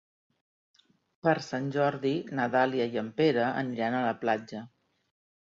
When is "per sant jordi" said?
1.27-2.13